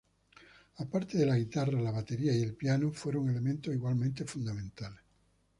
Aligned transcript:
Aparte 0.77 1.15
de 1.15 1.27
la 1.27 1.35
guitarra, 1.37 1.79
la 1.79 1.91
batería 1.91 2.33
y 2.35 2.41
el 2.41 2.55
piano 2.55 2.91
fueron 2.91 3.29
elementos 3.29 3.71
igualmente 3.71 4.25
fundamentales. 4.25 4.99